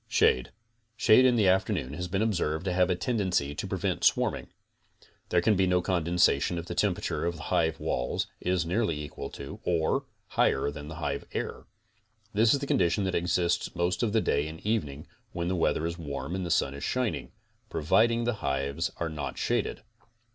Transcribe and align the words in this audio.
SHADE' 0.07 0.51
Shade 0.97 1.25
in 1.25 1.35
the 1.35 1.47
afternoon 1.47 1.93
has 1.93 2.07
been 2.07 2.23
observed 2.23 2.65
to 2.65 2.73
have 2.73 2.89
a 2.89 2.95
tendency 2.95 3.53
to 3.53 3.67
prevent 3.67 4.03
swarming. 4.03 4.47
There 5.29 5.41
can 5.43 5.55
be 5.55 5.67
no 5.67 5.79
condensation 5.79 6.57
if 6.57 6.65
the 6.65 6.73
tem 6.73 6.95
perature 6.95 7.27
of 7.27 7.35
the 7.35 7.41
hive 7.43 7.79
walls 7.79 8.25
is 8.39 8.65
nearly 8.65 8.99
equal 8.99 9.29
to 9.29 9.59
or 9.63 10.05
higher 10.29 10.71
than 10.71 10.87
the 10.87 10.95
hive 10.95 11.25
air. 11.33 11.65
This 12.33 12.51
is 12.51 12.61
the 12.61 12.65
condition 12.65 13.03
that 13.03 13.13
exists 13.13 13.75
most 13.75 14.01
of 14.01 14.11
the 14.11 14.21
day 14.21 14.47
and 14.47 14.59
evening 14.65 15.05
when 15.33 15.49
the 15.49 15.55
weather 15.55 15.85
is 15.85 15.99
warm 15.99 16.33
and 16.33 16.43
the 16.43 16.49
sun 16.49 16.73
is 16.73 16.83
shining; 16.83 17.31
pro 17.69 17.81
viding 17.83 18.23
the 18.23 18.33
hives 18.41 18.89
are 18.97 19.07
not 19.09 19.37
shaded. 19.37 19.83